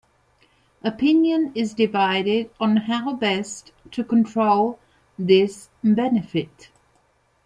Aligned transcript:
Opinion 0.83 1.51
is 1.53 1.75
divided 1.75 2.49
on 2.59 2.75
how 2.75 3.13
best 3.13 3.71
to 3.91 4.03
control 4.03 4.79
this 5.19 5.69
benefit. 5.83 6.69